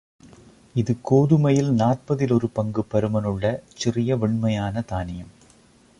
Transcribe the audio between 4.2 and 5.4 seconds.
வெண்மையான தானியம்.